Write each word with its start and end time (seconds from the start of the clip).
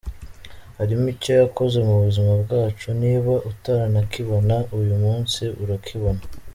Hari 0.77 0.93
icyo 1.15 1.31
yakoze 1.41 1.77
mu 1.87 1.95
buzima 2.05 2.31
bwacu, 2.43 2.87
niba 3.01 3.33
utaranakibona 3.51 4.55
uyu 4.79 4.93
munsi 5.03 5.41
urakibona. 5.63 6.21